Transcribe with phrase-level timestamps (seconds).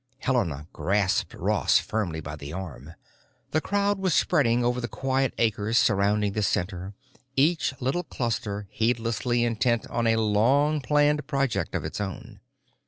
[0.17, 2.95] Helena grasped Ross firmly by the arm.
[3.51, 6.95] The crowd was spreading over the quiet acres surrounding the Center,
[7.35, 12.39] each little cluster heedlessly intent on a long planned project of its own.